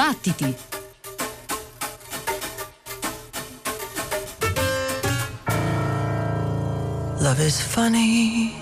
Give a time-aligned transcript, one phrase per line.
[0.00, 0.54] Battiti!
[7.20, 8.54] Love is funny,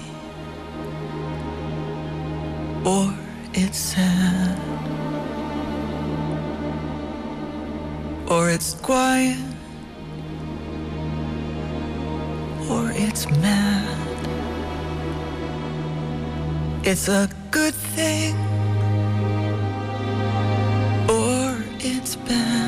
[2.84, 3.14] or
[3.54, 4.58] it's sad,
[8.28, 9.38] or it's quiet,
[12.68, 13.96] or it's mad.
[16.82, 18.57] It's a good thing.
[22.28, 22.67] back.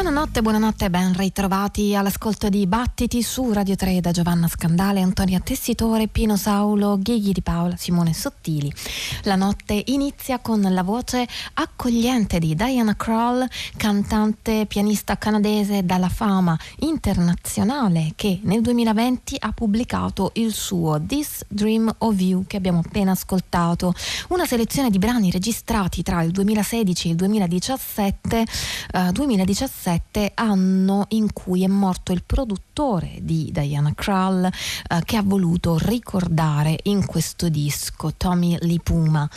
[0.00, 6.08] Buonanotte, buonanotte ben ritrovati all'ascolto di Battiti su Radio 3 da Giovanna Scandale, Antonia Tessitore,
[6.08, 8.72] Pino Saulo, Ghighi di Paola, Simone Sottili.
[9.24, 13.46] La notte inizia con la voce accogliente di Diana Kroll,
[13.76, 21.92] cantante pianista canadese dalla fama internazionale che nel 2020 ha pubblicato il suo This Dream
[21.98, 23.92] of You che abbiamo appena ascoltato,
[24.28, 28.44] una selezione di brani registrati tra il 2016 e il 2017,
[28.92, 34.50] eh, 2017 2017, anno in cui è morto il produttore di Diana Krall eh,
[35.04, 38.56] che ha voluto ricordare in questo disco Tommy
[39.10, 39.28] Lipuma.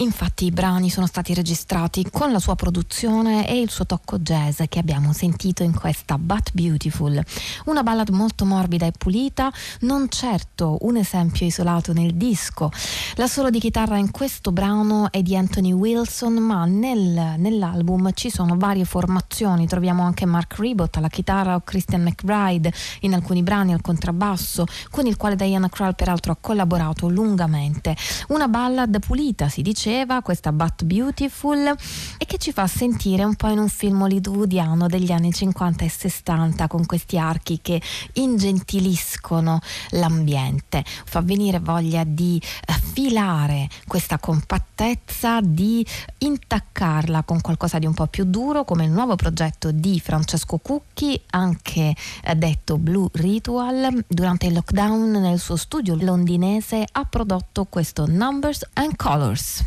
[0.00, 4.62] Infatti i brani sono stati registrati con la sua produzione e il suo tocco jazz
[4.68, 7.20] che abbiamo sentito in questa But Beautiful,
[7.64, 9.50] una ballad molto morbida e pulita,
[9.80, 12.70] non certo un esempio isolato nel disco.
[13.16, 18.30] La solo di chitarra in questo brano è di Anthony Wilson, ma nel, nell'album ci
[18.30, 23.72] sono varie formazioni, troviamo anche Mark Ribot alla chitarra o Christian McBride in alcuni brani
[23.72, 27.96] al contrabbasso, con il quale Diana Krall peraltro ha collaborato lungamente.
[28.28, 31.74] Una ballad pulita, si dice diceva, questa But Beautiful,
[32.18, 35.88] e che ci fa sentire un po' in un film hollywoodiano degli anni 50 e
[35.88, 37.80] 60 con questi archi che
[38.14, 39.60] ingentiliscono
[39.90, 45.86] l'ambiente, fa venire voglia di eh, filare questa compattezza, di
[46.18, 51.20] intaccarla con qualcosa di un po' più duro come il nuovo progetto di Francesco Cucchi,
[51.30, 51.94] anche
[52.24, 58.66] eh, detto Blue Ritual, durante il lockdown nel suo studio londinese ha prodotto questo Numbers
[58.74, 59.62] and Colors.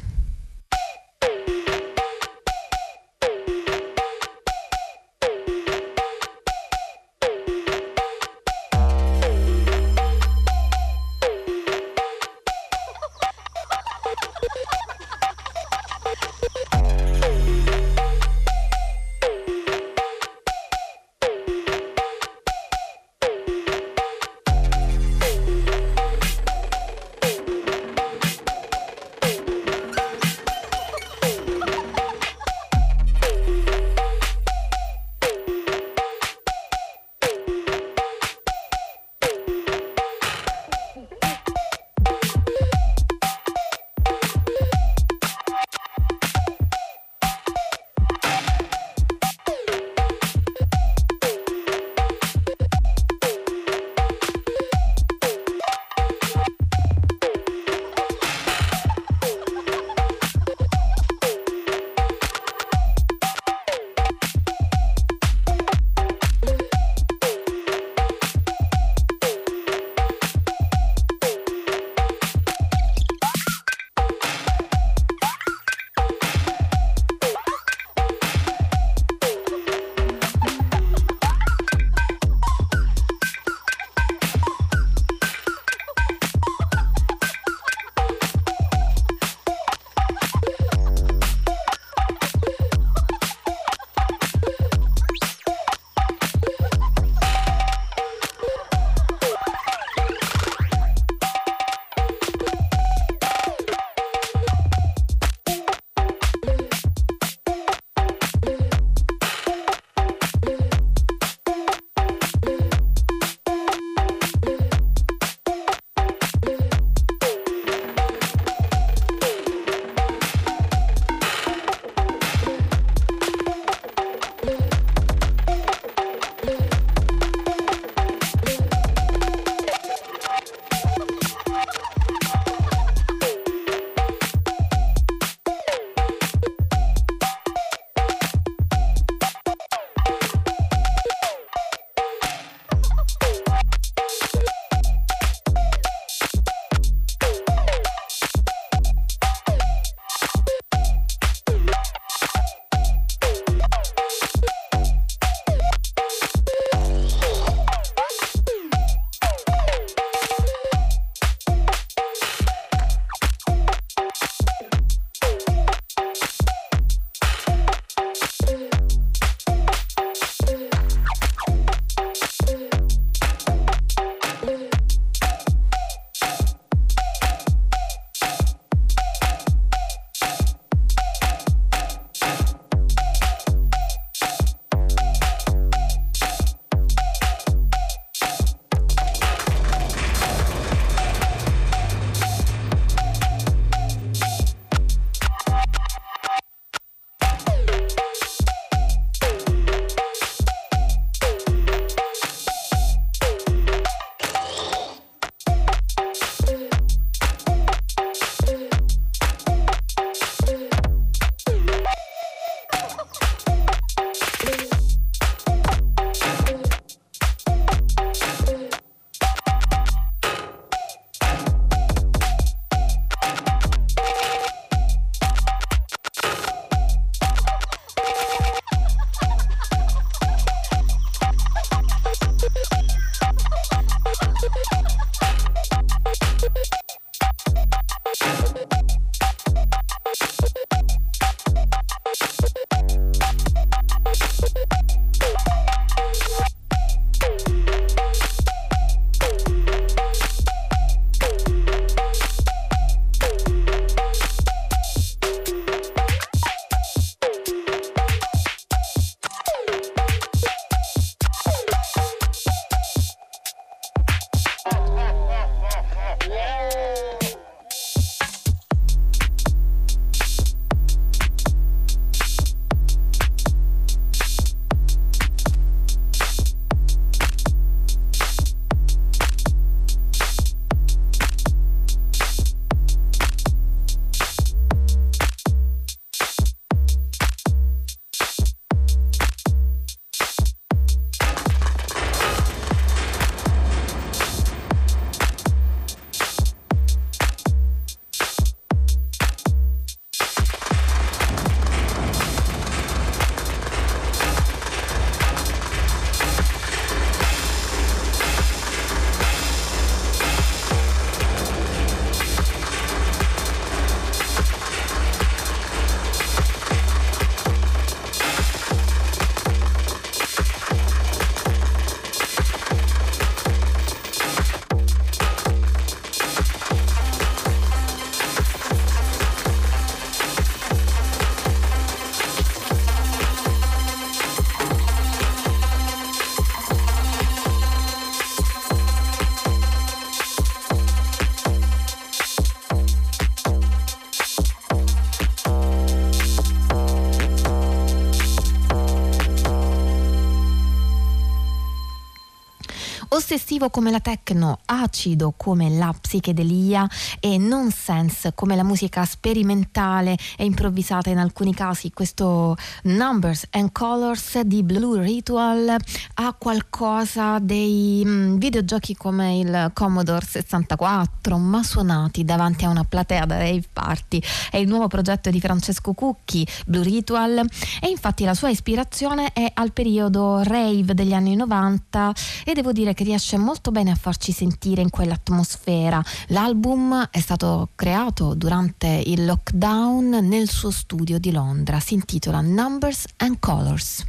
[353.33, 356.85] Ossessivo come la techno, acido come la psichedelia
[357.21, 361.91] e nonsense come la musica sperimentale e improvvisata in alcuni casi.
[361.93, 365.77] Questo Numbers and Colors di Blue Ritual
[366.15, 373.25] ha qualcosa dei mm, videogiochi come il Commodore 64, ma suonati davanti a una platea
[373.25, 374.21] da rave party.
[374.49, 377.47] È il nuovo progetto di Francesco Cucchi, Blue Ritual,
[377.79, 382.93] e infatti la sua ispirazione è al periodo rave degli anni 90 e devo dire
[382.93, 386.03] che che riesce molto bene a farci sentire in quell'atmosfera.
[386.29, 393.05] L'album è stato creato durante il lockdown nel suo studio di Londra, si intitola Numbers
[393.17, 394.03] and Colors.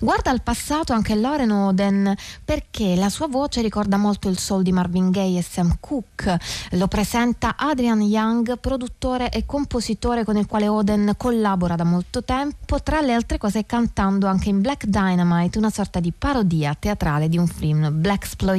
[0.00, 4.72] Guarda al passato anche Lauren Oden perché la sua voce ricorda molto il soul di
[4.72, 6.38] Marvin Gaye e Sam Cooke.
[6.72, 12.82] Lo presenta Adrian Young, produttore e compositore con il quale Oden collabora da molto tempo,
[12.82, 17.38] tra le altre cose cantando anche in Black Dynamite, una sorta di parodia teatrale di
[17.38, 18.56] un film Black Exploitation.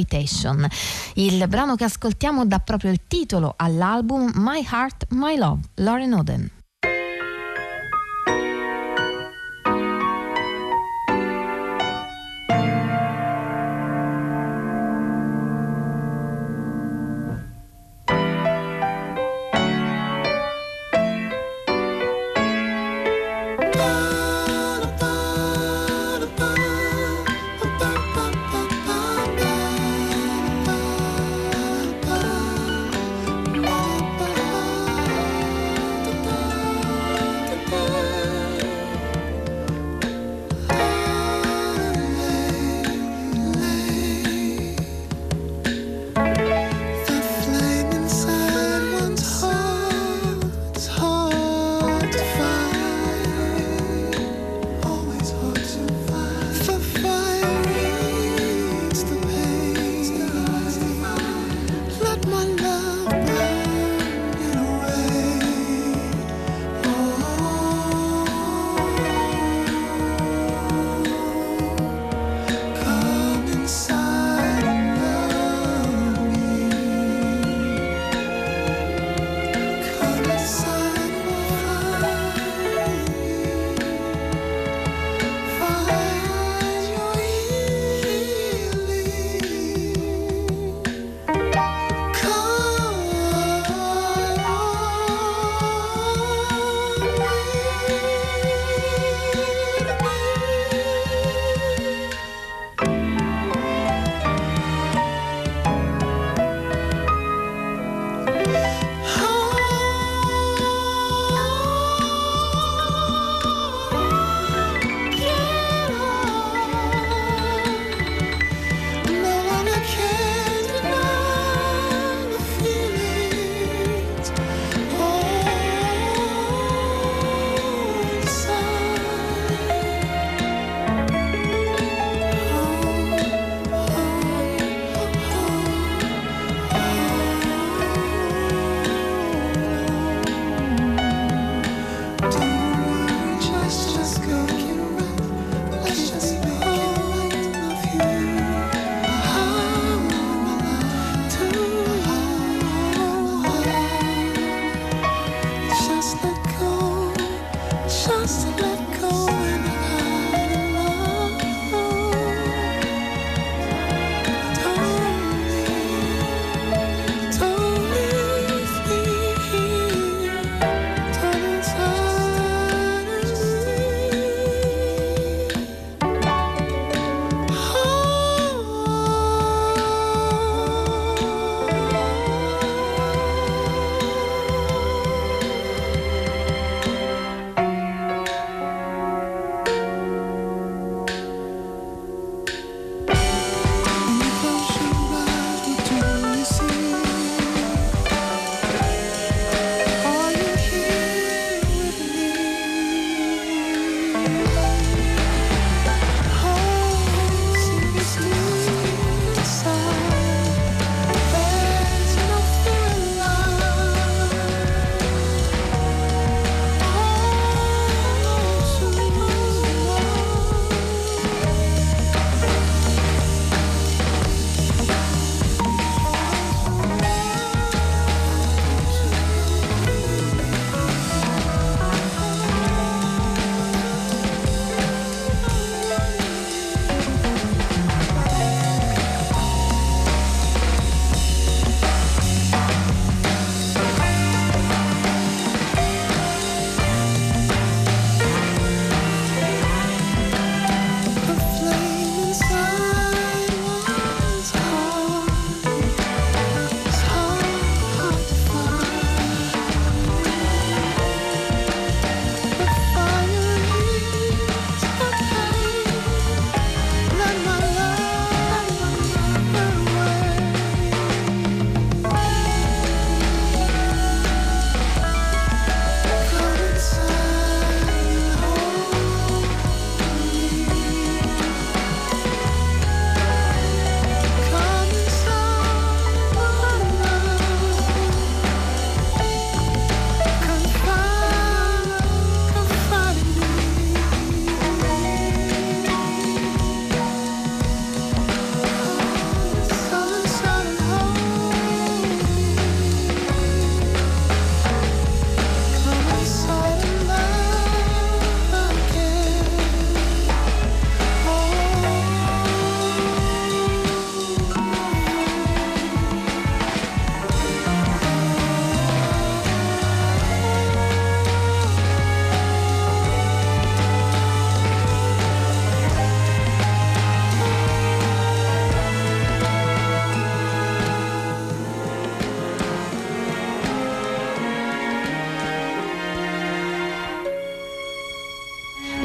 [1.14, 6.50] Il brano che ascoltiamo dà proprio il titolo all'album My Heart, My Love, Lauren Oden.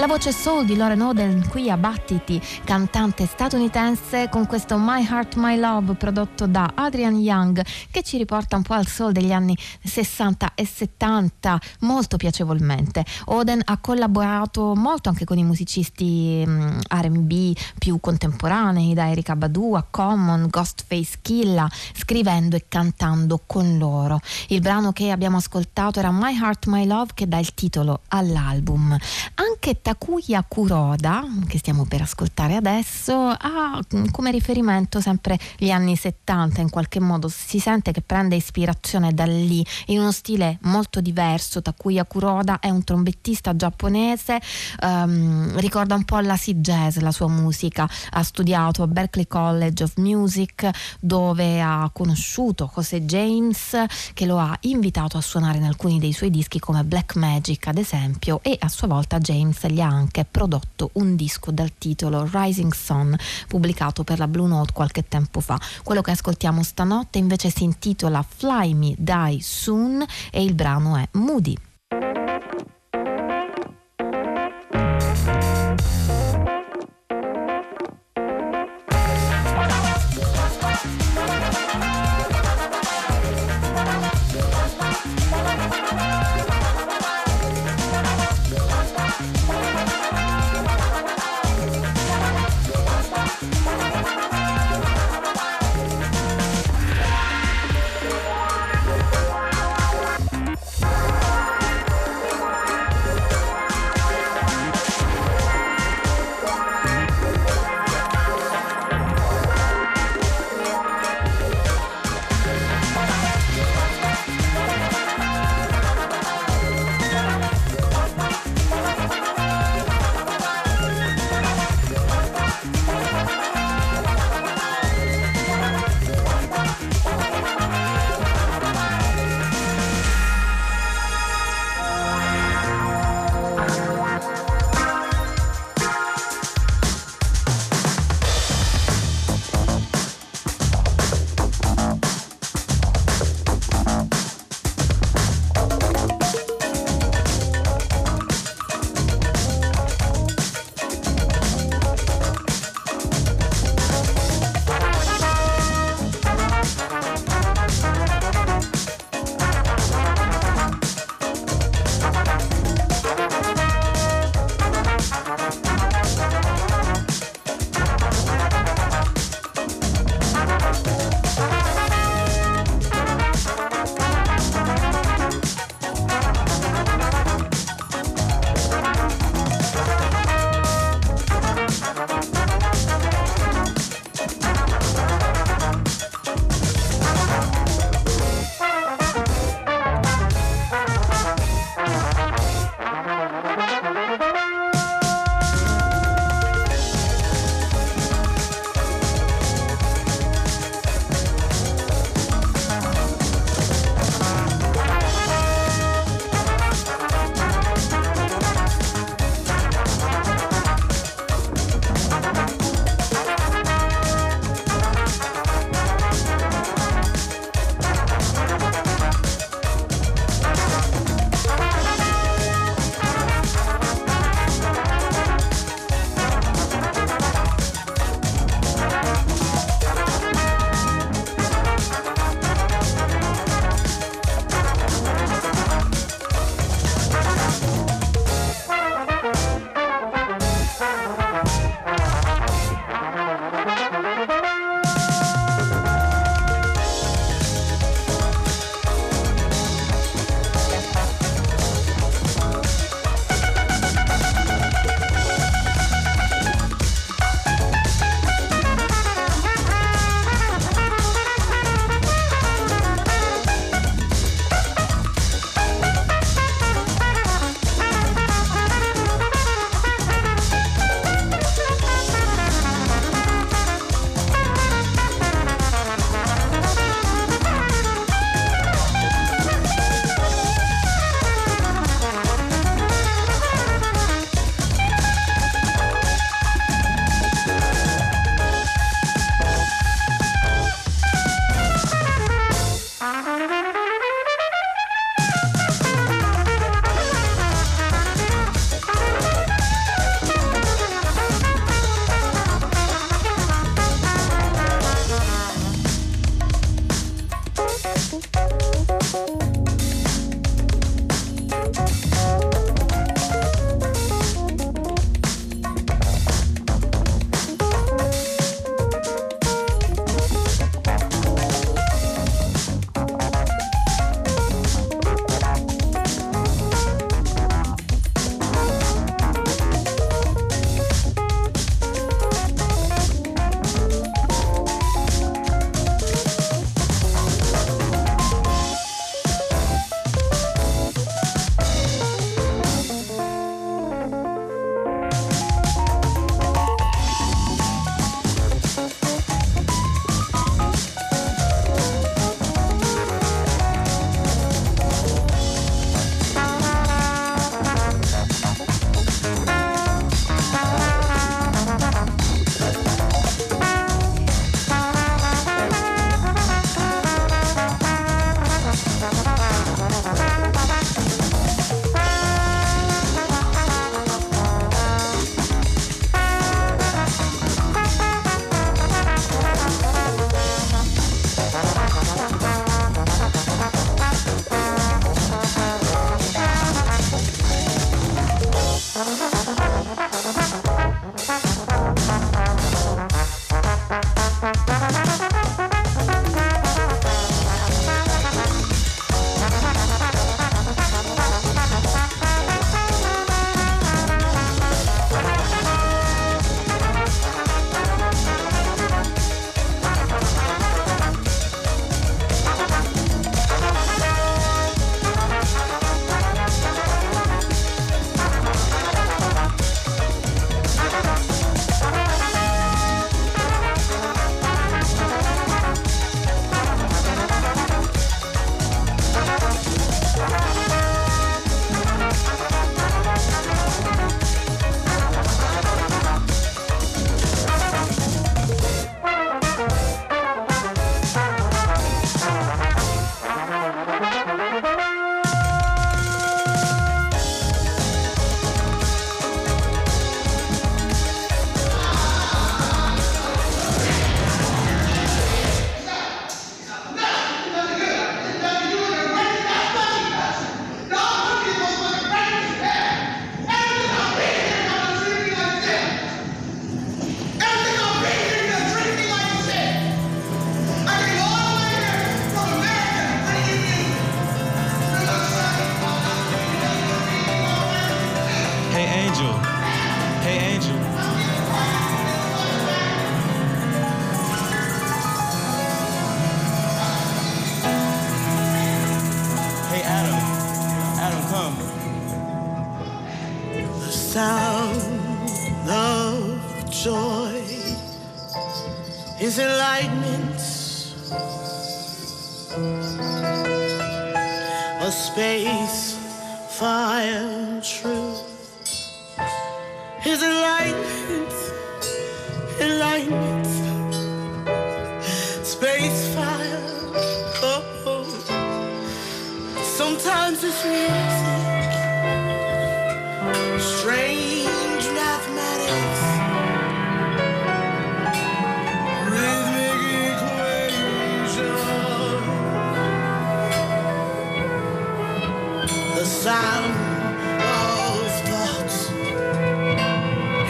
[0.05, 5.33] La voce soul di Lauren Oden qui a Battiti, cantante statunitense con questo My Heart
[5.37, 9.57] My Love prodotto da Adrian Young che ci riporta un po' al soul degli anni
[9.83, 13.03] 60 e 70 molto piacevolmente.
[13.25, 19.73] Oden ha collaborato molto anche con i musicisti mm, R&B più contemporanei da Erika Badu
[19.73, 24.19] a Common, Ghostface Killa, scrivendo e cantando con loro.
[24.49, 28.95] Il brano che abbiamo ascoltato era My Heart My Love che dà il titolo all'album.
[29.33, 33.79] Anche Takuya Kuroda, che stiamo per ascoltare adesso, ha
[34.11, 39.23] come riferimento sempre gli anni 70, in qualche modo si sente che prende ispirazione da
[39.23, 41.61] lì, in uno stile molto diverso.
[41.61, 44.41] Takuya Kuroda è un trombettista giapponese,
[44.81, 49.83] um, ricorda un po' la sea jazz, la sua musica, ha studiato a Berklee College
[49.83, 55.99] of Music dove ha conosciuto José James che lo ha invitato a suonare in alcuni
[55.99, 59.84] dei suoi dischi come Black Magic ad esempio e a sua volta James gli ha
[59.87, 63.15] anche prodotto un disco dal titolo Rising Sun,
[63.47, 65.59] pubblicato per la Blue Note qualche tempo fa.
[65.83, 71.07] Quello che ascoltiamo stanotte invece si intitola Fly Me Die Soon e il brano è
[71.11, 71.57] Moody.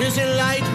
[0.05, 0.74] His enlightenment.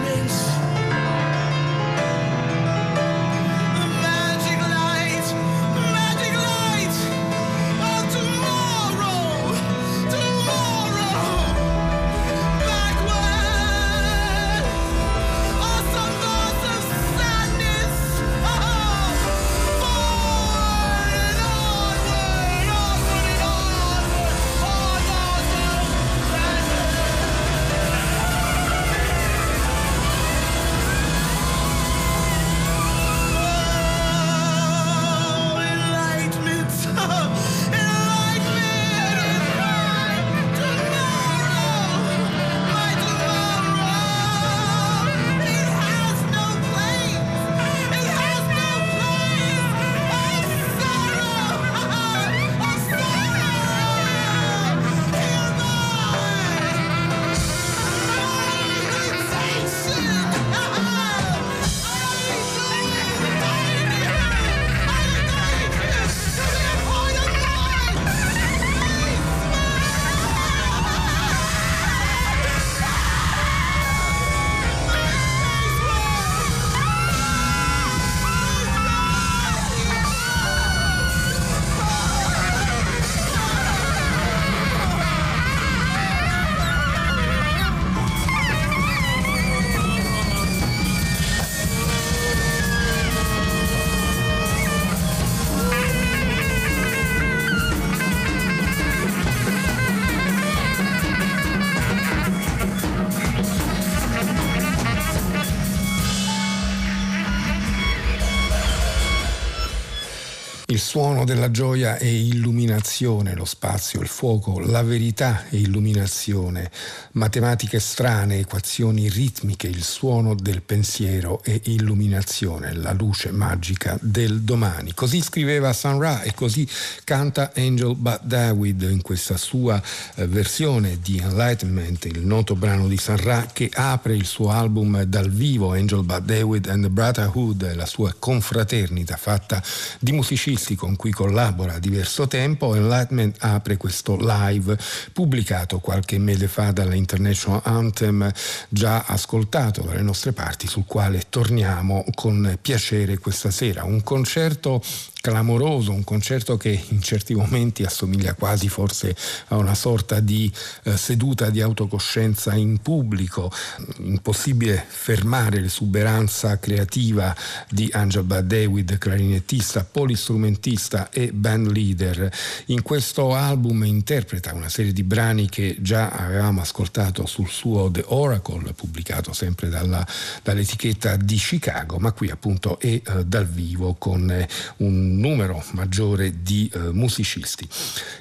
[110.91, 116.69] suono della gioia è illuminazione, lo spazio, il fuoco, la verità è illuminazione,
[117.13, 124.93] matematiche strane, equazioni ritmiche, il suono del pensiero è illuminazione, la luce magica del domani.
[124.93, 126.67] Così scriveva Sun Ra e così
[127.03, 129.81] canta Angel But David in questa sua
[130.15, 135.03] eh, versione di Enlightenment, il noto brano di Sun Ra che apre il suo album
[135.03, 139.61] dal vivo Angel But David and the Brotherhood, la sua confraternita fatta
[139.99, 142.75] di musicisti con cui collabora a diverso tempo.
[142.75, 144.77] Enlightenment apre questo live
[145.11, 148.31] pubblicato qualche mese fa dalla International Anthem,
[148.69, 153.83] già ascoltato dalle nostre parti, sul quale torniamo con piacere questa sera.
[153.83, 154.81] Un concerto
[155.21, 159.15] clamoroso, un concerto che in certi momenti assomiglia quasi forse
[159.49, 160.51] a una sorta di
[160.83, 163.51] eh, seduta di autocoscienza in pubblico,
[163.99, 167.33] impossibile fermare l'esuberanza creativa
[167.69, 172.31] di Angel Bad David, clarinettista, polistrumentista e band leader.
[172.67, 178.03] In questo album interpreta una serie di brani che già avevamo ascoltato sul suo The
[178.07, 180.05] Oracle, pubblicato sempre dalla,
[180.41, 186.41] dall'etichetta di Chicago, ma qui appunto è eh, dal vivo con eh, un numero maggiore
[186.41, 187.67] di eh, musicisti.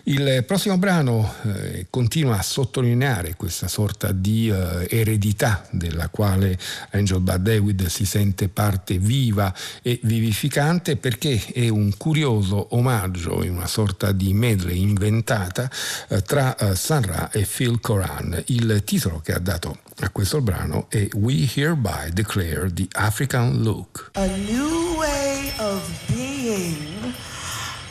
[0.05, 6.59] Il prossimo brano eh, continua a sottolineare questa sorta di eh, eredità della quale
[6.91, 13.57] Angel Bad David si sente parte viva e vivificante perché è un curioso omaggio in
[13.57, 15.71] una sorta di medley inventata
[16.09, 18.43] eh, tra eh, Sun Ra e Phil Coran.
[18.47, 24.11] Il titolo che ha dato a questo brano è We Hereby Declare the African Look.
[24.15, 26.40] A new way of being,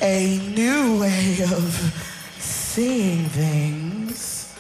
[0.02, 1.94] a new way of
[2.40, 4.58] seeing things.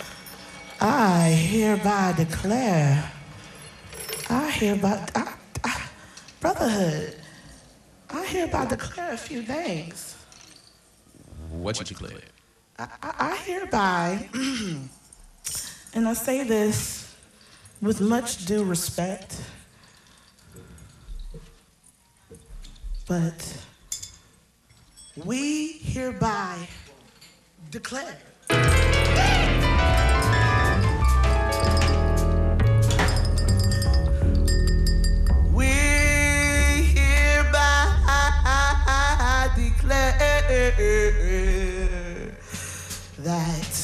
[0.79, 3.11] I hereby declare,
[4.29, 5.81] I hereby, I, I,
[6.39, 7.15] brotherhood,
[8.11, 10.15] I hereby declare a few things.
[11.49, 12.21] What you declare?
[12.77, 14.29] I, I, I hereby,
[15.95, 17.15] and I say this
[17.81, 19.41] with much due respect,
[23.07, 23.57] but
[25.25, 26.55] we hereby
[27.71, 28.17] declare.
[35.53, 35.65] We
[36.95, 37.89] hereby
[39.57, 40.19] declare
[43.19, 43.75] that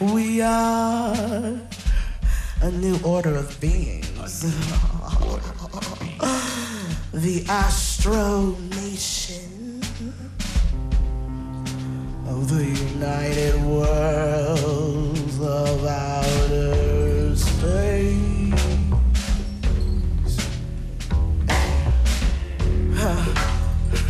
[0.00, 1.60] we are
[2.60, 4.44] a new order of beings.
[5.26, 6.20] Order of beings.
[7.12, 9.59] the Astro Nation
[12.30, 18.54] of the united worlds of outer space.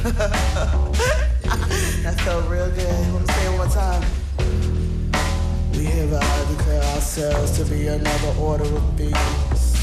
[2.02, 3.12] that felt real good.
[3.14, 4.04] Let me say it one time.
[5.72, 9.76] We hereby declare ourselves to be another order of beings.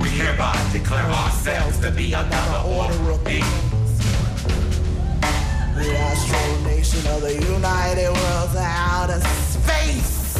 [0.00, 3.85] We hereby declare ourselves to be another order of beings.
[5.76, 10.32] The astral nation of the United Worlds out of space.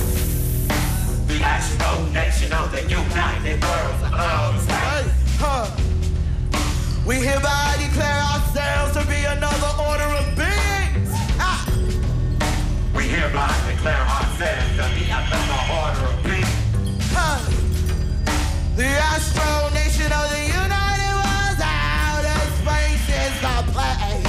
[1.29, 5.13] The astral nation of the United Worlds out of space.
[5.39, 5.71] Huh.
[7.07, 11.11] We hereby declare ourselves to be another order of beings.
[11.39, 11.69] Ah.
[12.97, 17.13] We hereby declare ourselves to be another order of beings.
[17.13, 17.45] Huh.
[18.75, 24.26] The astral nation of the United Worlds out of space is the place.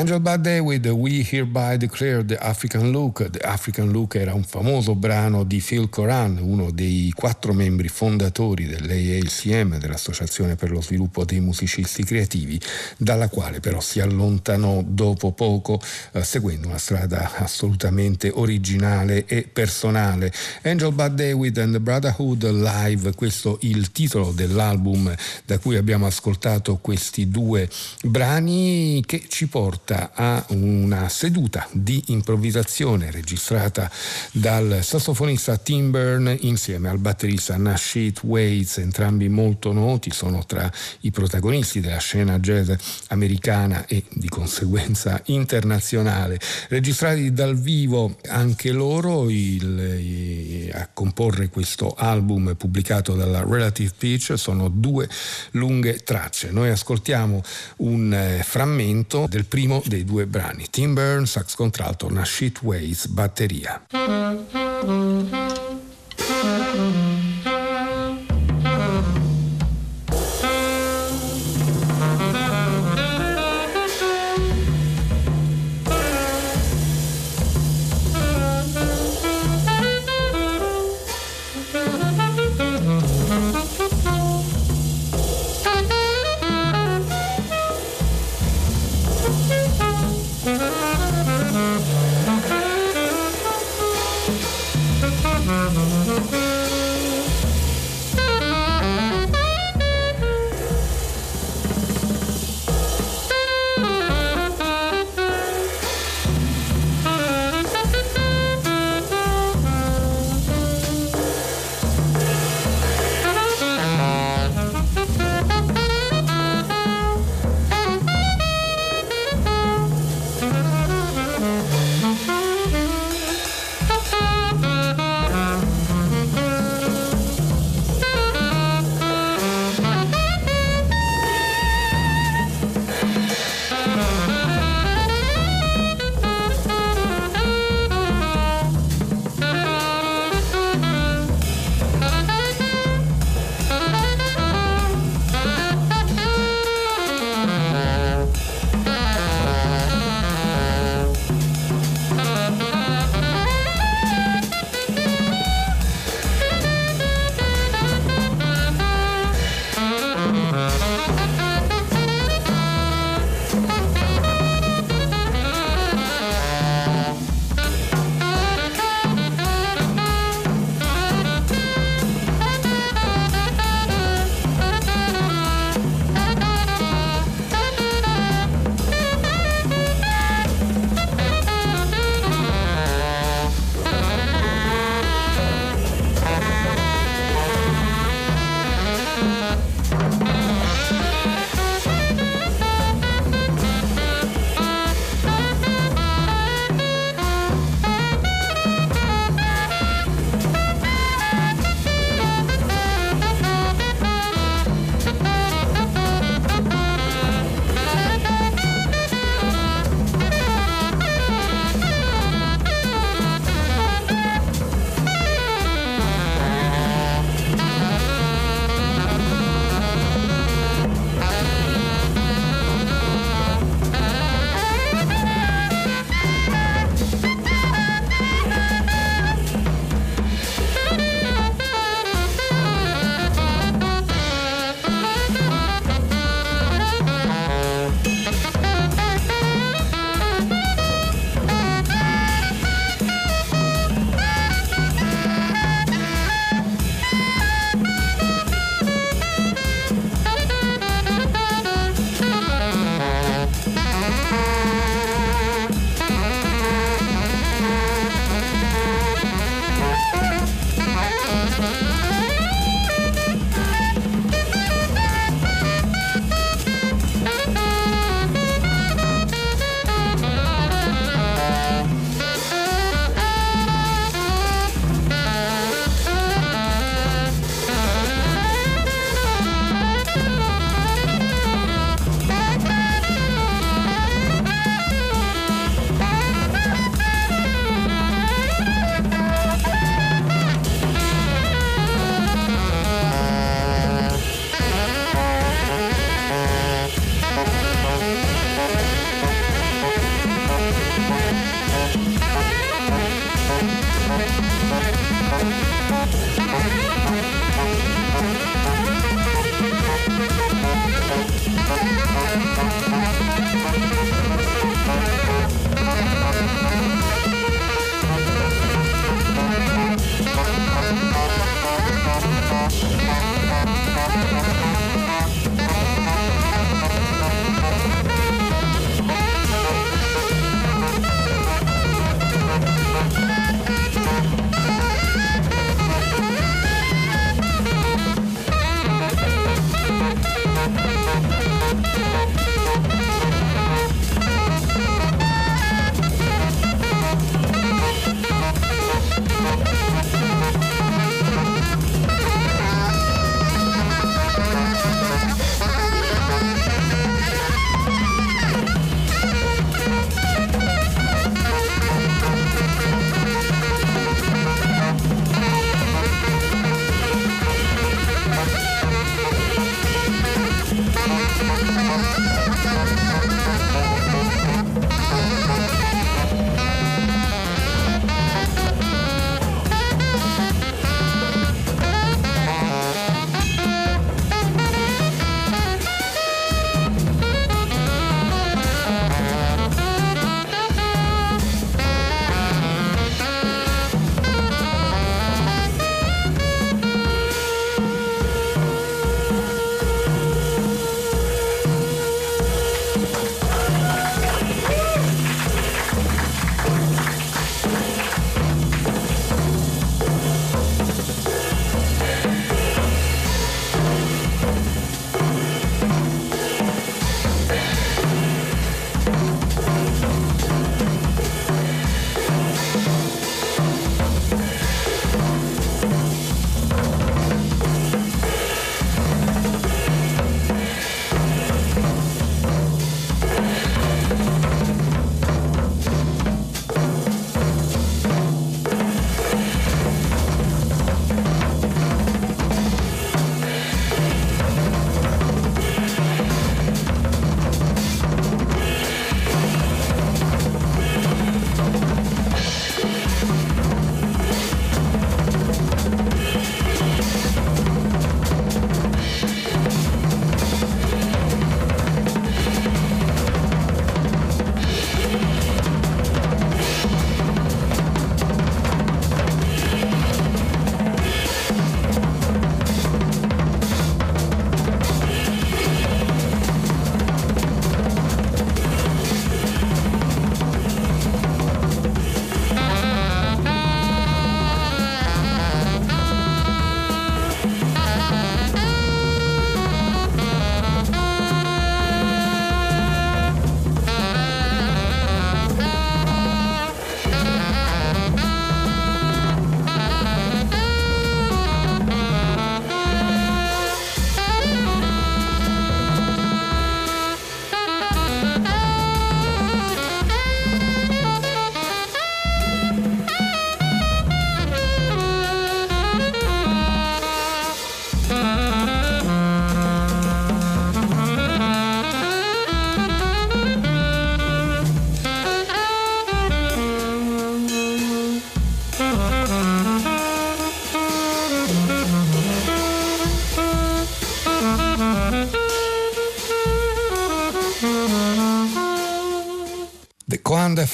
[0.00, 3.28] Angel Bad Day We Hereby Declare the African Look.
[3.28, 8.64] The African Look era un famoso brano di Phil Coran, uno dei quattro membri fondatori
[8.64, 12.58] dell'AACM, dell'Associazione per lo Sviluppo dei Musicisti Creativi,
[12.96, 15.78] dalla quale però si allontanò dopo poco,
[16.12, 20.32] eh, seguendo una strada assolutamente originale e personale.
[20.62, 26.78] Angel Bad David and the Brotherhood Live, questo il titolo dell'album da cui abbiamo ascoltato
[26.78, 27.68] questi due
[28.02, 33.90] brani che ci portano porta a una seduta di improvvisazione registrata
[34.30, 40.70] dal sassofonista Tim Byrne insieme al batterista Nashit Waits, entrambi molto noti, sono tra
[41.00, 42.70] i protagonisti della scena jazz
[43.08, 46.38] americana e di conseguenza internazionale.
[46.68, 54.68] Registrati dal vivo anche loro il, a comporre questo album pubblicato dalla Relative Pitch sono
[54.68, 55.08] due
[55.52, 56.50] lunghe tracce.
[56.50, 57.42] Noi ascoltiamo
[57.78, 60.66] un eh, frammento del primo dei due brani.
[60.70, 63.82] Tim Byrne, sax contralto, Nashit Ways, batteria.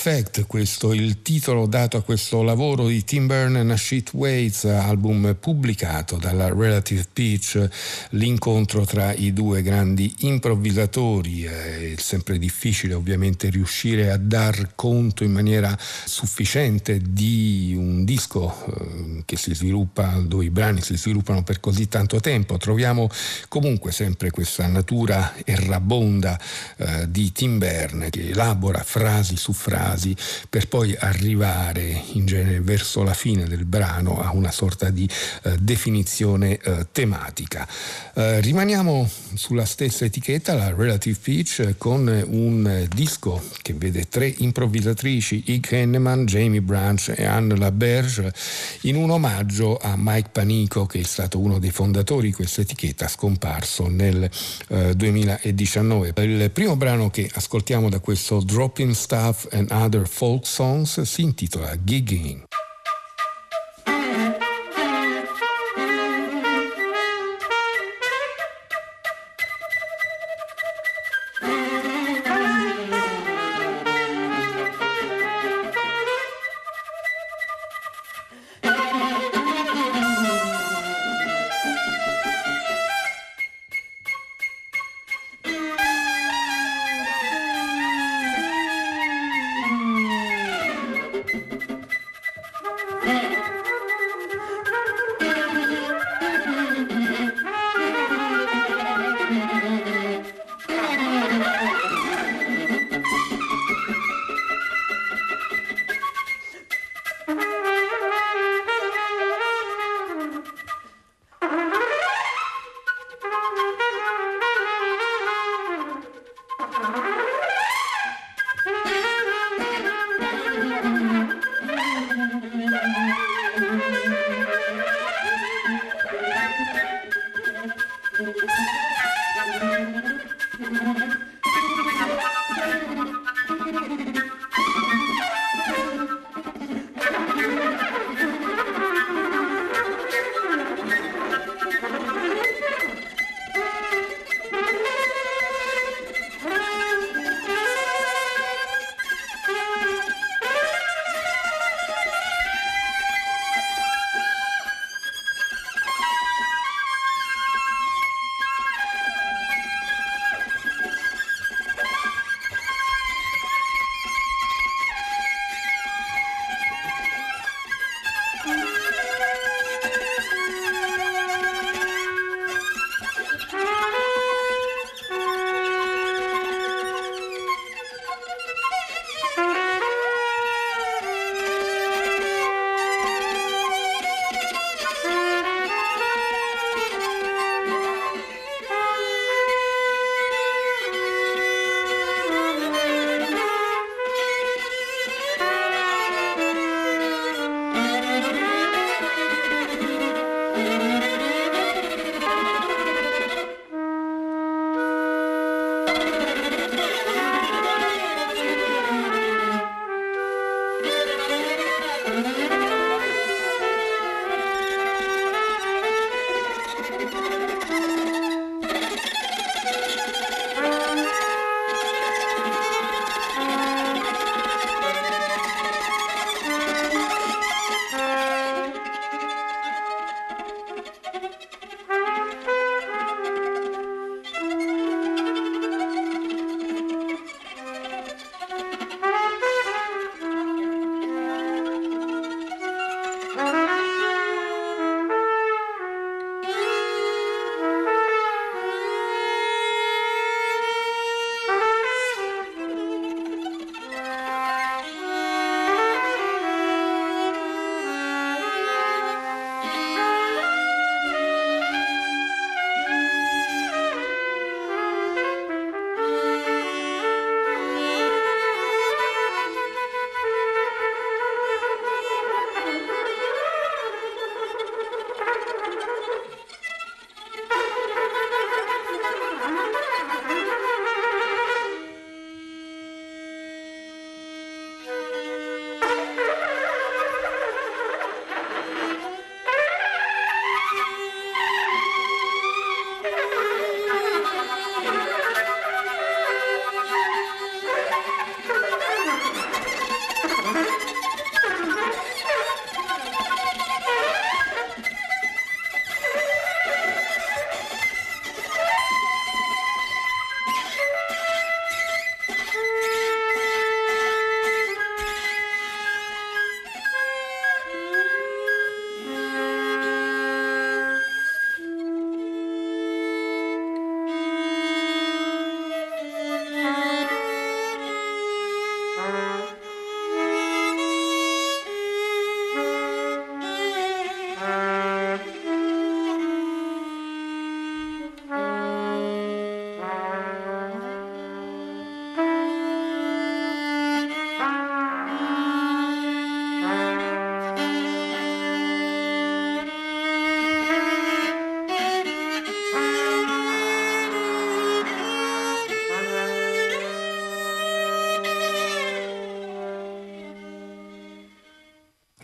[0.08, 5.36] Effect, questo il titolo dato a questo lavoro di Tim Byrne e Nashit Waits, album
[5.40, 7.68] pubblicato dalla Relative Pitch,
[8.10, 11.42] l'incontro tra i due grandi improvvisatori.
[11.42, 19.15] È sempre difficile ovviamente riuscire a dar conto in maniera sufficiente di un disco eh,
[19.26, 22.56] che si sviluppa, dove i brani si sviluppano per così tanto tempo.
[22.56, 23.10] Troviamo
[23.48, 26.40] comunque sempre questa natura errabonda
[26.78, 30.16] eh, di Tim Byrne che elabora frasi su frasi
[30.48, 35.08] per poi arrivare in genere verso la fine del brano a una sorta di
[35.42, 37.68] eh, definizione eh, tematica.
[38.14, 45.42] Eh, rimaniamo sulla stessa etichetta, la Relative Pitch, con un disco che vede tre improvvisatrici,
[45.46, 48.32] Ike Henneman, Jamie Branch e Anne LaBerge,
[48.82, 53.08] in un omaggio a Mike Panico, che è stato uno dei fondatori di questa etichetta,
[53.08, 54.30] scomparso nel
[54.94, 56.12] 2019.
[56.14, 61.22] Eh, Il primo brano che ascoltiamo da questo Dropping Stuff and Other Folk Songs si
[61.22, 62.44] intitola Gigging.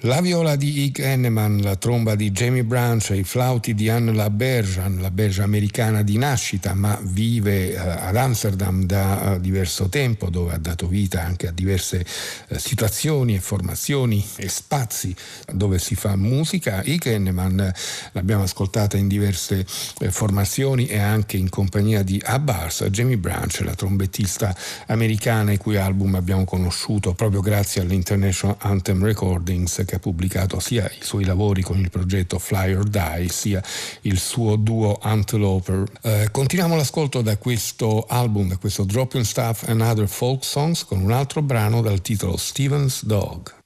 [0.04, 4.12] La viola di Ike Henneman, la tromba di Jamie Branch e i flauti di Anne
[4.12, 10.54] LaBerge, LaBerge americana di nascita ma vive eh, ad Amsterdam da uh, diverso tempo dove
[10.54, 12.04] ha dato vita anche a diverse
[12.48, 15.14] uh, situazioni e formazioni e spazi
[15.52, 16.82] dove si fa musica.
[16.82, 17.72] Ike Henneman
[18.10, 24.52] l'abbiamo ascoltata in diverse formazioni e anche in compagnia di Abbas, Jamie Branch, la trombettista
[24.86, 30.90] americana i cui album abbiamo conosciuto proprio grazie all'International Anthem Recordings che ha pubblicato sia
[30.90, 33.62] i suoi lavori con il progetto Fly or Die sia
[34.02, 35.84] il suo duo Anteloper.
[36.00, 41.02] Eh, continuiamo l'ascolto da questo album, da questo Dropping Stuff and Other Folk Songs con
[41.02, 43.61] un altro brano dal titolo Steven's Dog.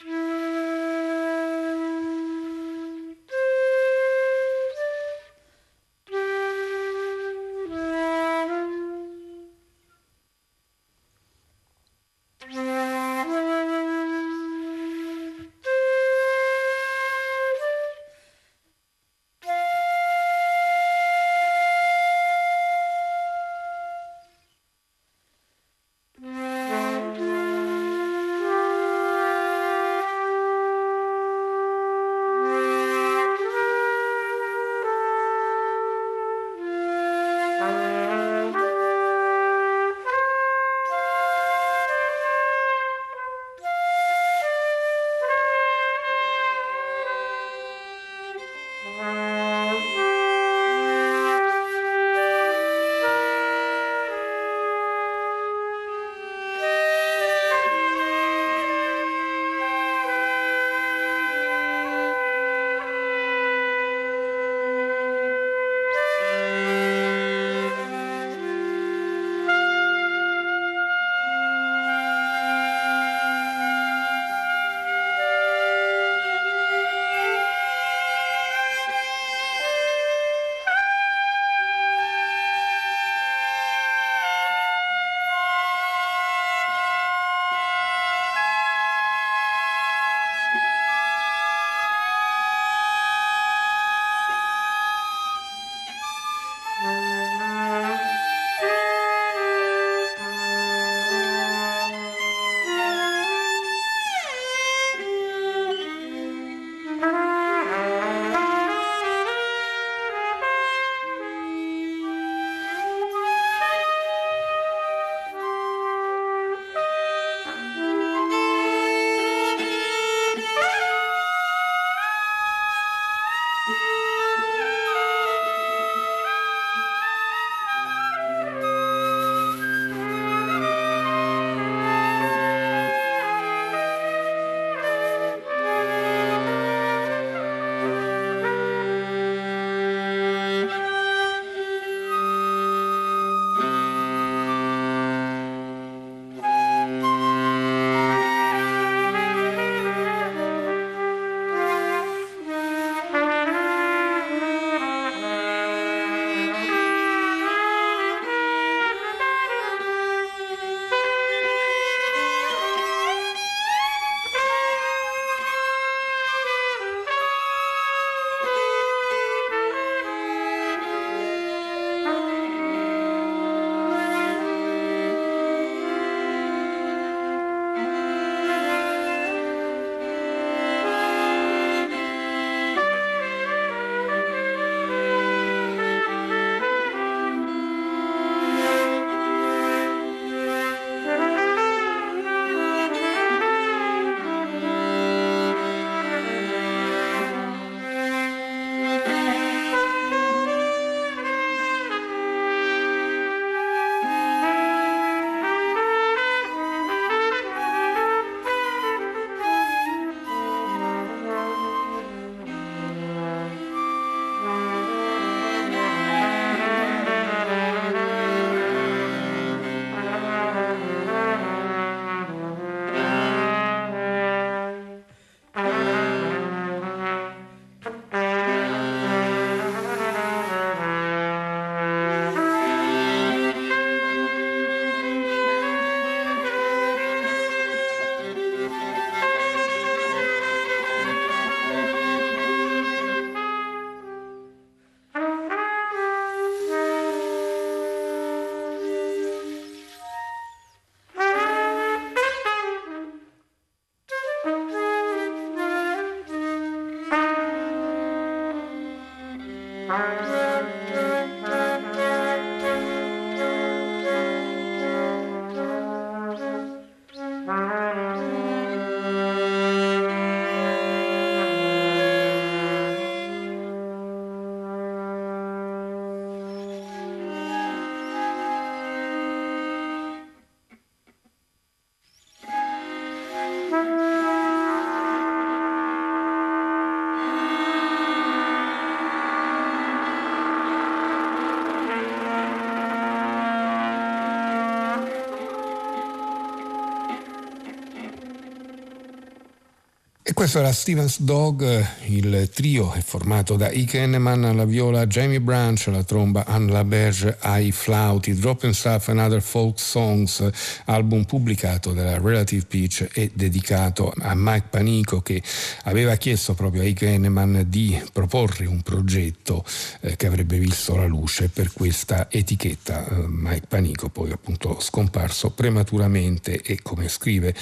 [300.47, 305.89] Questo era Stevens Dog, il trio è formato da Ike Henneman alla viola, Jamie Branch
[305.89, 310.49] alla tromba, Anne LaBerge ai flauti, Drop and Stuff and Other Folk Songs,
[310.85, 315.43] album pubblicato dalla Relative Pitch e dedicato a Mike Panico che
[315.83, 319.65] aveva chiesto proprio a Ike Henneman di proporre un progetto
[319.99, 323.09] eh, che avrebbe visto la luce per questa etichetta.
[323.09, 327.53] Eh, Mike Panico poi appunto scomparso prematuramente e come scrive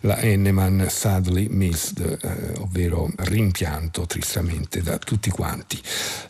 [0.00, 5.80] la Henneman sadly missed eh, ovvero rimpianto tristamente da tutti quanti.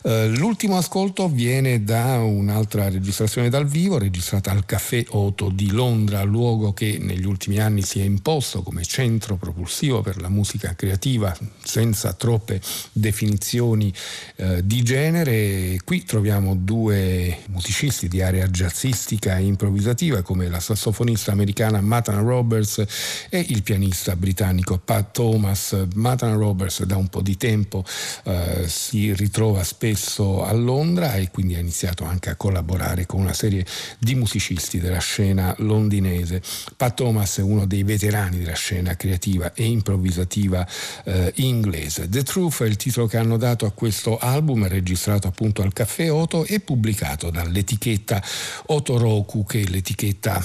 [0.03, 6.23] Eh, l'ultimo ascolto viene da un'altra registrazione dal vivo, registrata al Caffè Otto di Londra,
[6.23, 11.35] luogo che negli ultimi anni si è imposto come centro propulsivo per la musica creativa,
[11.63, 13.93] senza troppe definizioni
[14.35, 15.77] eh, di genere.
[15.83, 22.83] Qui troviamo due musicisti di area jazzistica e improvvisativa come la sassofonista americana Matana Roberts
[23.29, 25.85] e il pianista britannico Pat Thomas.
[25.93, 27.83] Matana Roberts da un po' di tempo
[28.23, 33.33] eh, si ritrova spesso a Londra e quindi ha iniziato anche a collaborare con una
[33.33, 33.65] serie
[33.99, 36.41] di musicisti della scena londinese.
[36.75, 40.67] Pat Thomas è uno dei veterani della scena creativa e improvvisativa
[41.03, 42.09] eh, inglese.
[42.09, 46.11] The Truth è il titolo che hanno dato a questo album, registrato appunto al Caffè
[46.11, 48.21] Oto e pubblicato dall'etichetta
[48.67, 50.43] Otoroku, che è l'etichetta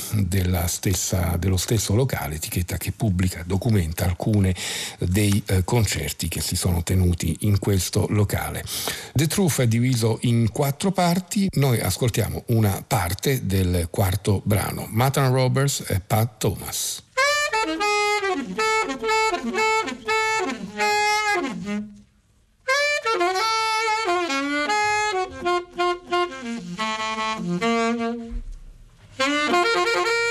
[0.67, 4.55] stessa, dello stesso locale, etichetta che pubblica, documenta alcune
[4.99, 8.65] dei eh, concerti che si sono tenuti in questo locale.
[9.13, 15.33] The Truth è diviso in quattro parti, noi ascoltiamo una parte del quarto brano, Matan
[15.33, 17.03] Roberts e Pat Thomas.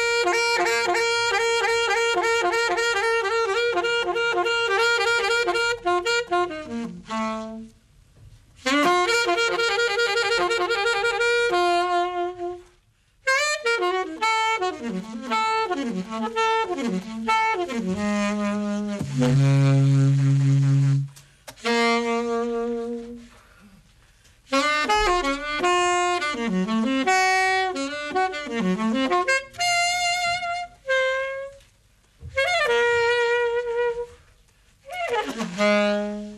[35.58, 36.37] Mm-hmm.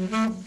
[0.00, 0.40] Mm-hmm.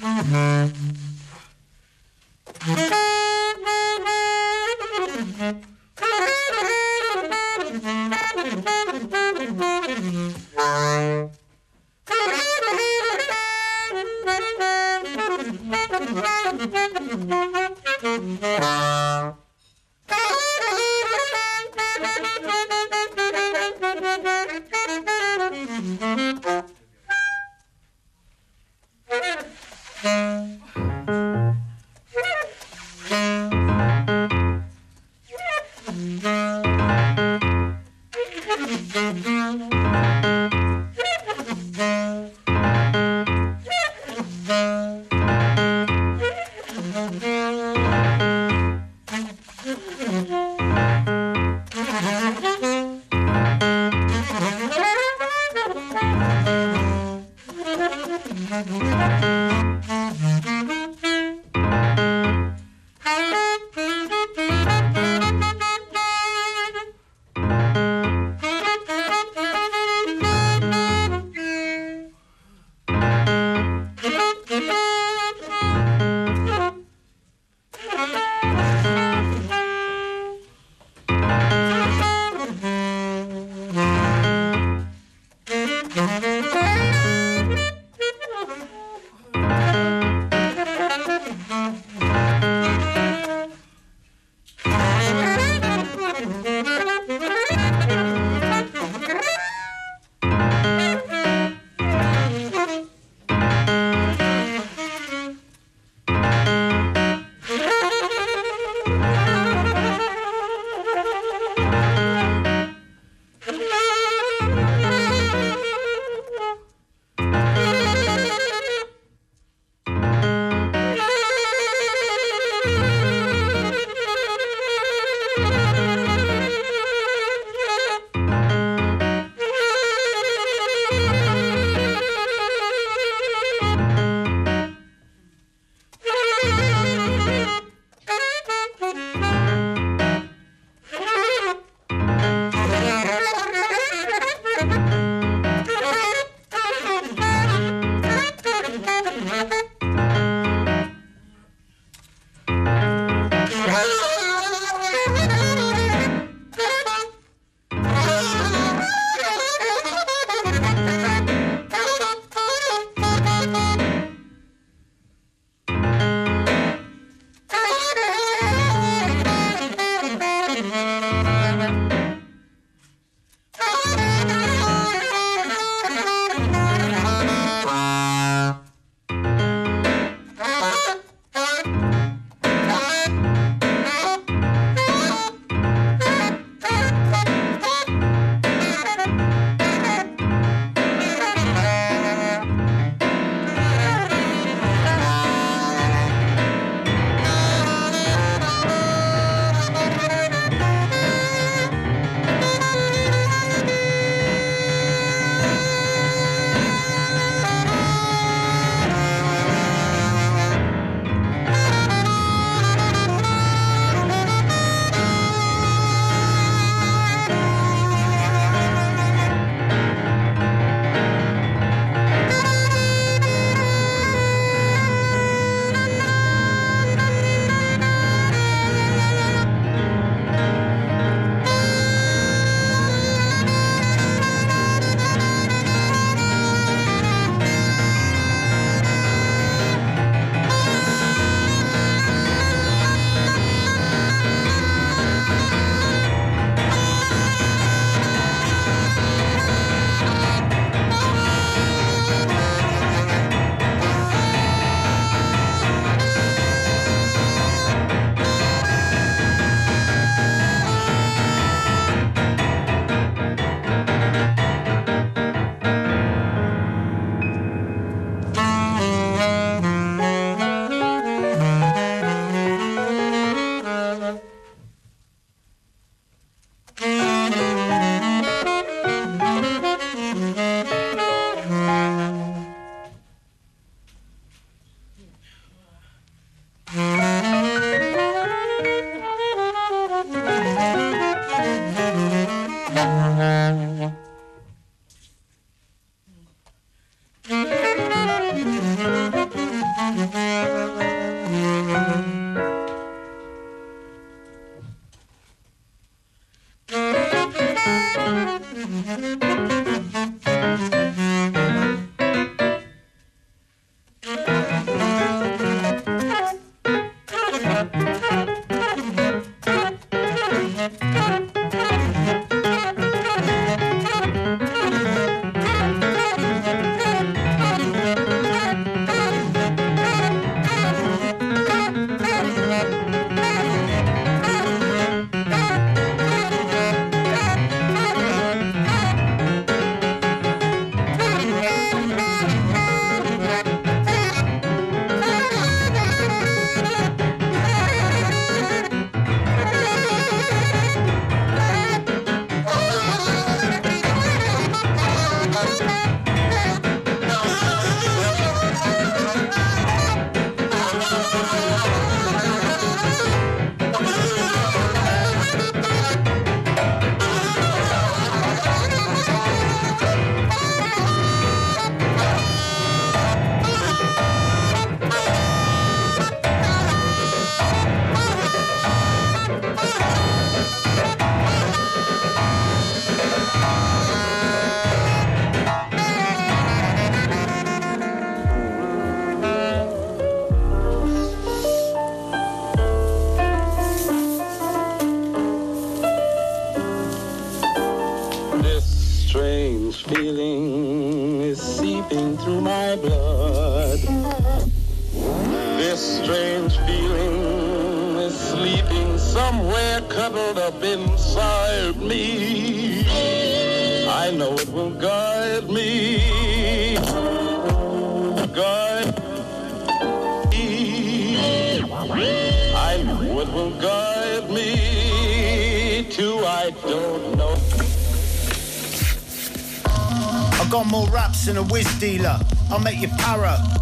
[432.53, 432.87] I'll make you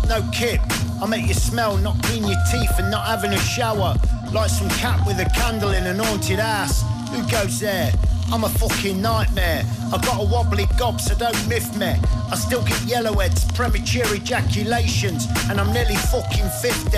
[0.09, 0.59] no kip.
[0.99, 3.95] I'll make you smell, not clean your teeth and not having a shower.
[4.33, 6.83] Like some cat with a candle in an haunted ass.
[7.09, 7.93] Who goes there?
[8.33, 9.63] I'm a fucking nightmare.
[9.93, 11.95] I got a wobbly gob, so don't miff me.
[12.31, 16.97] I still get yellowheads, premature ejaculations, and I'm nearly fucking 50.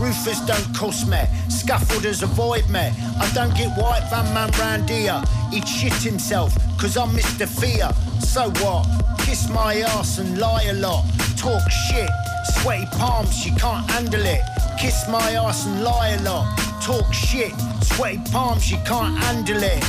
[0.00, 2.88] Roofers don't cuss me, scaffolders avoid me.
[3.20, 5.22] I don't get white van man round here.
[5.50, 7.46] He'd shit himself, cause I'm Mr.
[7.46, 7.90] Fear.
[8.20, 8.88] So what?
[9.18, 11.04] Kiss my ass and lie a lot.
[11.44, 12.08] Talk shit,
[12.54, 14.40] sweaty palms, you can't handle it.
[14.78, 16.56] Kiss my ass and lie a lot.
[16.82, 17.52] Talk shit,
[17.82, 19.84] sweaty palms, you can't handle it.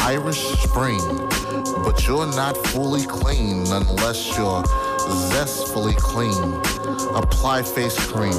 [0.00, 0.98] Irish Spring,
[1.84, 4.64] but you're not fully clean unless you're
[5.28, 6.54] zestfully clean.
[7.14, 8.32] Apply face cream.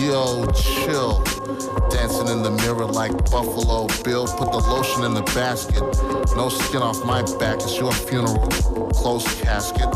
[0.00, 1.22] Yo, chill.
[2.00, 4.26] Dancing in the mirror like Buffalo Bill.
[4.26, 5.82] Put the lotion in the basket.
[6.34, 7.56] No skin off my back.
[7.56, 8.38] It's your funeral.
[8.88, 9.92] Closed casket.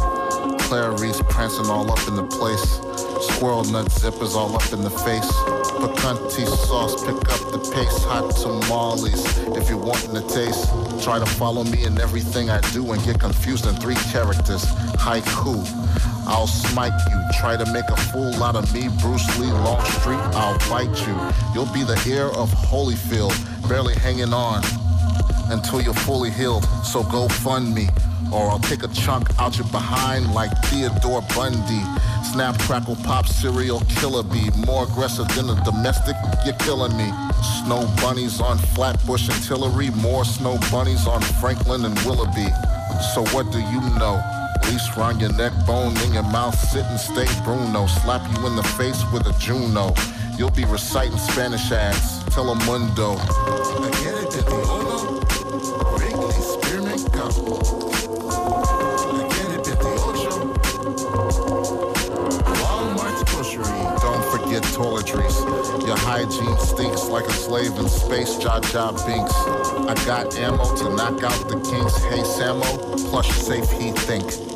[0.68, 2.93] Clarice prancing all up in the place.
[3.34, 5.30] Squirrel nut zippers all up in the face.
[5.82, 8.04] Picante sauce, pick up the pace.
[8.04, 9.24] Hot tamales
[9.56, 10.70] if you're wanting to taste.
[11.02, 14.64] Try to follow me in everything I do and get confused in three characters.
[15.02, 15.66] Haiku.
[16.26, 17.20] I'll smite you.
[17.40, 20.22] Try to make a fool out of me, Bruce Lee, Long Street.
[20.38, 21.14] I'll bite you.
[21.52, 23.34] You'll be the heir of Holyfield,
[23.68, 24.62] barely hanging on
[25.50, 26.64] until you're fully healed.
[26.84, 27.88] So go fund me,
[28.34, 31.82] or I'll take a chunk out your behind like Theodore Bundy.
[32.32, 34.50] Snap, crackle, pop, serial killer bee.
[34.66, 37.12] More aggressive than a domestic, you're killing me.
[37.62, 39.90] Snow bunnies on Flatbush and Tillery.
[39.90, 42.48] More snow bunnies on Franklin and Willoughby.
[43.14, 44.20] So what do you know?
[44.68, 47.86] Leash round your neck, bone in your mouth, sit and stay Bruno.
[47.86, 49.94] Slap you in the face with a Juno.
[50.36, 52.24] You'll be reciting Spanish ads.
[52.34, 53.14] Telemundo.
[64.74, 65.86] Toiletries.
[65.86, 68.36] Your hygiene stinks like a slave in space.
[68.38, 69.34] Jaw Jaw Binks.
[69.34, 72.02] I got ammo to knock out the kinks.
[72.04, 72.64] Hey Samo,
[73.08, 74.53] plush safe he think.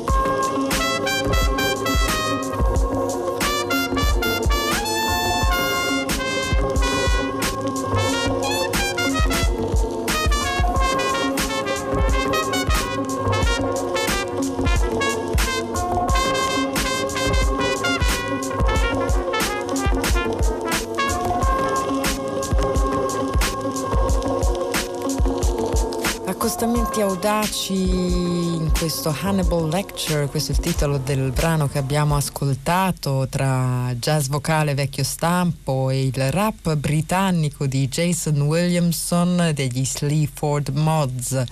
[27.49, 33.91] Audaci in questo Hannibal Lecture, questo è il titolo del brano che abbiamo ascoltato tra
[33.95, 41.43] jazz vocale vecchio stampo e il rap britannico di Jason Williamson degli Sleaford Mods.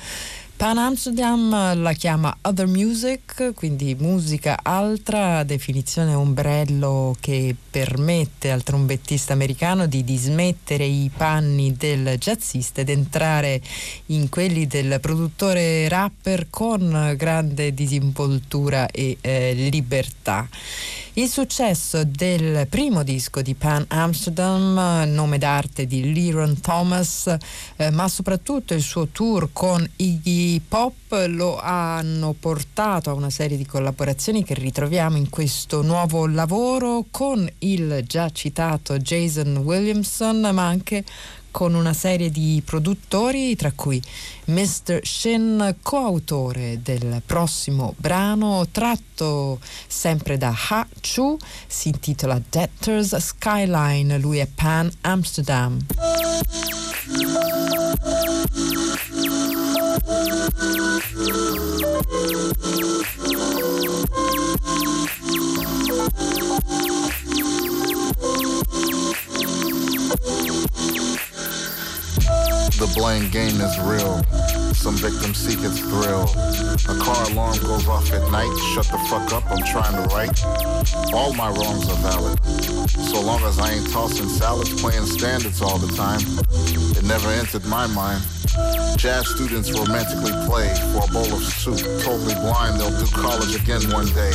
[0.58, 9.34] Pan Amsterdam la chiama Other Music, quindi musica altra, definizione ombrello che permette al trombettista
[9.34, 13.62] americano di dismettere i panni del jazzista ed entrare
[14.08, 20.50] in quelli del produttore rapper con grande disinvoltura e eh, libertà.
[21.18, 27.36] Il successo del primo disco di Pan Amsterdam, nome d'arte di Leron Thomas,
[27.76, 33.58] eh, ma soprattutto il suo tour con Iggy Pop lo hanno portato a una serie
[33.58, 40.68] di collaborazioni che ritroviamo in questo nuovo lavoro con il già citato Jason Williamson, ma
[40.68, 41.04] anche
[41.52, 44.02] con una serie di produttori, tra cui
[44.46, 45.00] Mr.
[45.04, 54.38] Shin, coautore del prossimo brano, tratto sempre da Ha Chu, si intitola Debtors Skyline, lui
[54.38, 55.80] è Pan Amsterdam.
[72.78, 74.22] The blame game is real.
[74.76, 76.30] Some victims seek its thrill.
[76.86, 78.54] A car alarm goes off at night.
[78.76, 80.38] Shut the fuck up, I'm trying to write.
[81.12, 82.38] All my wrongs are valid.
[83.10, 86.22] So long as I ain't tossing salads, playing standards all the time.
[86.96, 88.22] It never entered my mind.
[88.96, 91.82] Jazz students romantically play for a bowl of soup.
[92.06, 94.32] Totally blind, they'll do college again one day.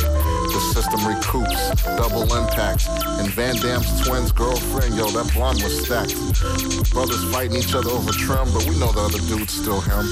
[0.53, 2.87] The system recoups, double impact.
[3.17, 6.13] And Van Damme's twins' girlfriend, yo, that blonde was stacked.
[6.93, 10.05] Brothers fighting each other over trim, but we know the other dude's still him.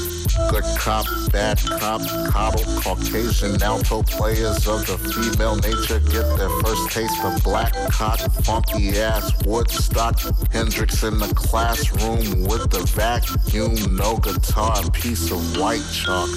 [0.50, 6.91] Good cop, bad cop, coddle, Caucasian alto players of the female nature get their first
[6.91, 10.20] taste of black cock, funky ass Woodstock.
[10.52, 16.30] Hendrix in the classroom with the vacuum, no guitar, piece of white chalk.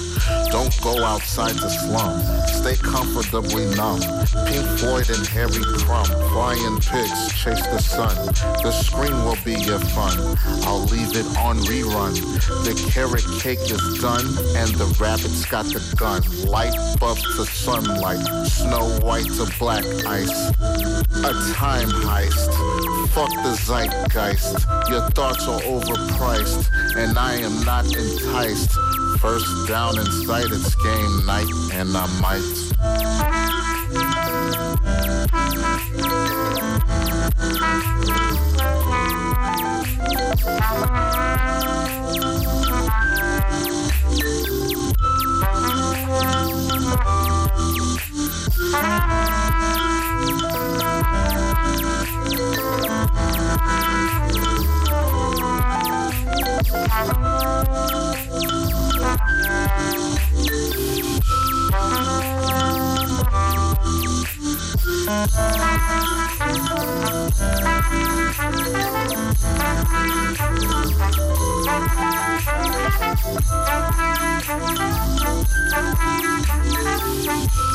[0.51, 3.99] Don't go outside the slum, stay comfortably numb.
[4.47, 8.15] Pink Floyd and Harry Crumb, flying pigs chase the sun.
[8.63, 10.37] The screen will be your fun.
[10.63, 12.15] I'll leave it on rerun.
[12.63, 16.21] The carrot cake is done, and the rabbit's got the gun.
[16.45, 20.49] Light buff to sunlight, snow white to black ice.
[20.59, 22.51] A time heist.
[23.09, 24.65] Fuck the zeitgeist.
[24.89, 28.71] Your thoughts are overpriced, and I am not enticed.
[29.19, 32.65] First down in sight, it's game night, and I might.
[48.73, 49.05] Una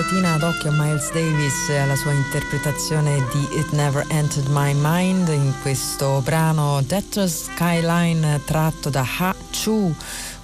[0.00, 5.28] strizzatina d'occhio a Miles Davis e alla sua interpretazione di It Never Entered My Mind
[5.28, 9.94] in questo brano Debtors Skyline tratto da Ha Chu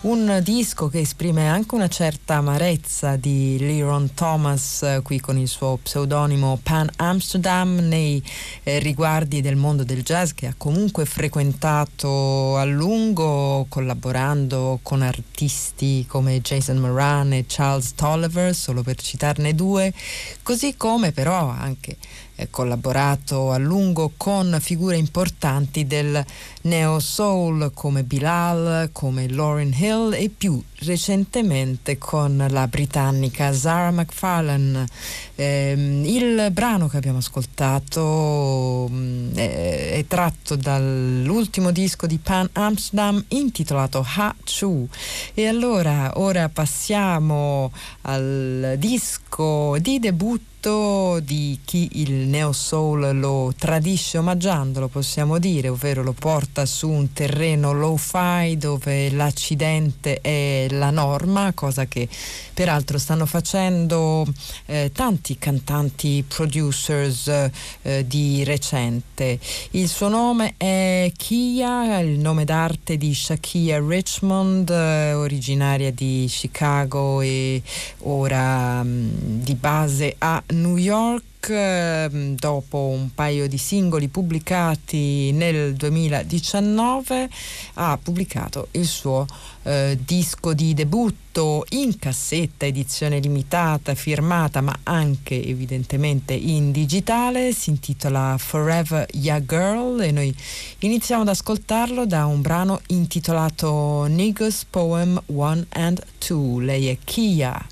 [0.07, 5.49] un disco che esprime anche una certa amarezza di Leron Thomas eh, qui con il
[5.49, 8.23] suo pseudonimo Pan Amsterdam nei
[8.63, 16.07] eh, riguardi del mondo del jazz che ha comunque frequentato a lungo collaborando con artisti
[16.07, 19.93] come Jason Moran e Charles Tolliver solo per citarne due.
[20.41, 21.97] Così come però anche
[22.37, 26.25] eh, collaborato a lungo con figure importanti del
[26.63, 34.87] neo soul come Bilal, come Lauryn Hill e più recentemente con la britannica Zara McFarlane.
[35.35, 38.91] Eh, il brano che abbiamo ascoltato
[39.35, 44.89] è, è, tratto dall'ultimo disco di Pan Amsterdam intitolato Ha Chu.
[45.35, 47.73] E allora ora passiamo
[48.03, 56.03] al disco di debutto di chi il neo soul lo tradisce omaggiandolo, possiamo dire, ovvero
[56.03, 62.09] lo porta su un terreno low-fi dove l'accidente è la norma, cosa che
[62.53, 64.27] peraltro stanno facendo
[64.65, 67.51] eh, tanti cantanti producers
[67.83, 69.39] eh, di recente.
[69.71, 77.21] Il suo nome è Kia, il nome d'arte di Shakia Richmond, eh, originaria di Chicago
[77.21, 77.63] e
[78.01, 85.31] ora mh, mm, di base a New York ehm, dopo un paio di singoli pubblicati
[85.33, 87.29] nel 2019
[87.75, 89.27] ha pubblicato il suo
[89.63, 97.71] eh, disco di debutto in cassetta, edizione limitata, firmata ma anche evidentemente in digitale, si
[97.71, 100.35] intitola Forever Ya Girl e noi
[100.81, 106.65] iniziamo ad ascoltarlo da un brano intitolato Niggas Poem 1 and 2.
[106.65, 107.67] Lei è Kia.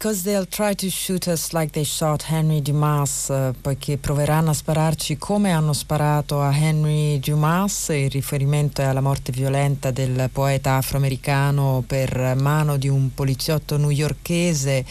[0.00, 4.54] Because they'll try to shoot us like they shot Henry Dumas, eh, poiché proveranno a
[4.54, 10.76] spararci come hanno sparato a Henry Dumas, il riferimento è alla morte violenta del poeta
[10.76, 14.86] afroamericano per mano di un poliziotto newyorchese,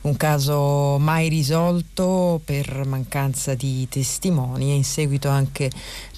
[0.00, 5.70] un caso mai risolto per mancanza di testimoni e in seguito anche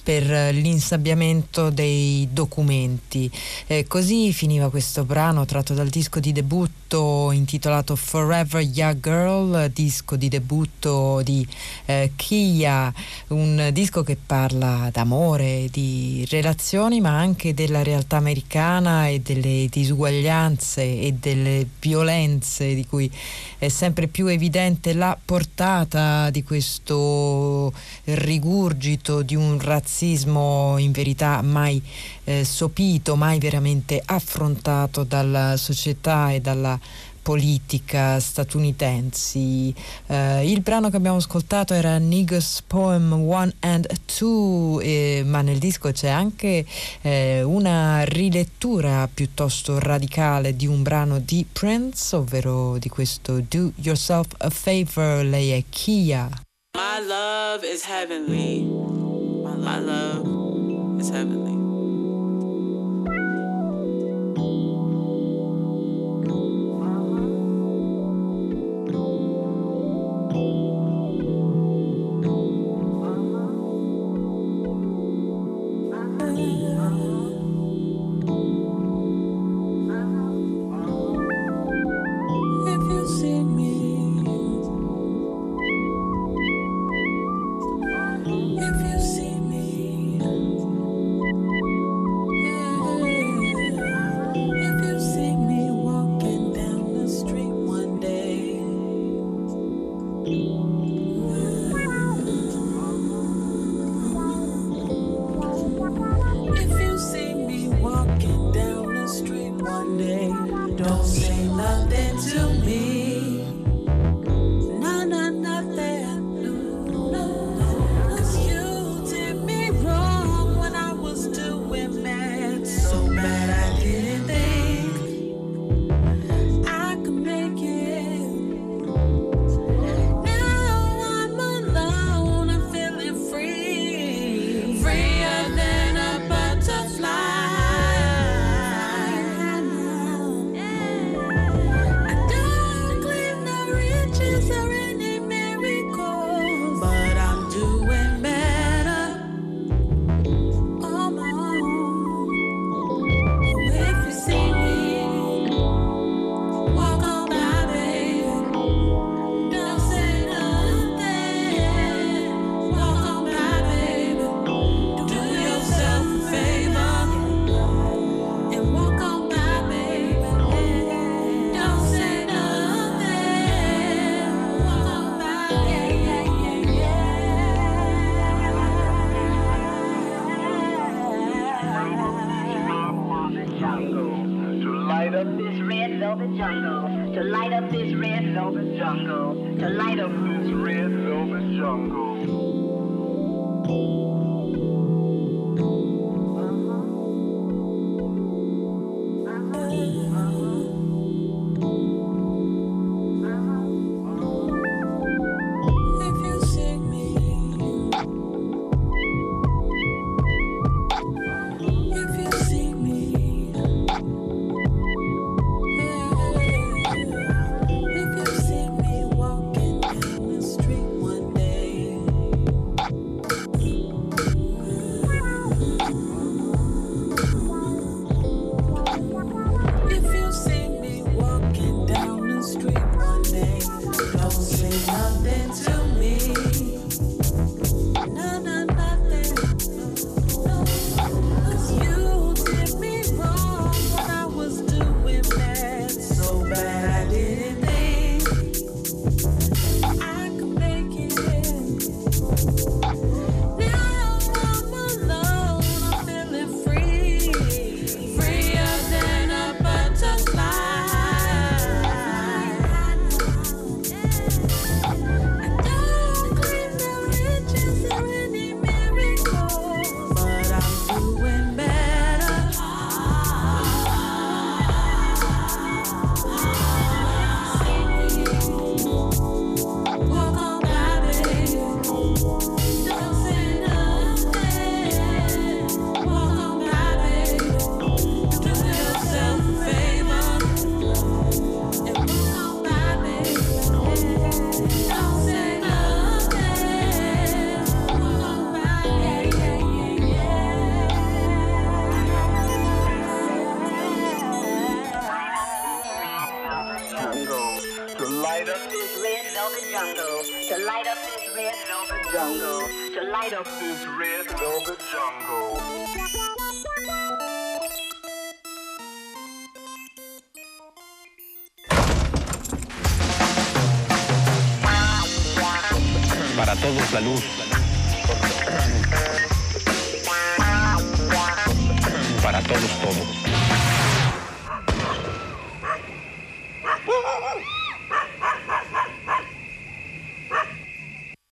[0.03, 3.29] per l'insabbiamento dei documenti.
[3.67, 10.15] Eh, così finiva questo brano tratto dal disco di debutto intitolato Forever Young Girl, disco
[10.15, 11.45] di debutto di
[11.85, 12.91] eh, Kia,
[13.27, 20.81] un disco che parla d'amore, di relazioni, ma anche della realtà americana e delle disuguaglianze
[20.81, 23.09] e delle violenze di cui
[23.57, 27.71] è sempre più evidente la portata di questo
[28.05, 31.81] rigurgito di un razzismo razzismo in verità mai
[32.23, 36.79] eh, sopito, mai veramente affrontato dalla società e dalla
[37.21, 39.71] politica statunitensi.
[40.07, 45.59] Uh, il brano che abbiamo ascoltato era Niggas Poem One and Two, eh, ma nel
[45.59, 46.65] disco c'è anche
[47.01, 54.29] eh, una rilettura piuttosto radicale di un brano di Prince, ovvero di questo Do Yourself
[54.39, 56.27] a Favor, lei è Kia.
[56.73, 59.30] My love is heavenly.
[59.61, 61.60] My love is heavenly.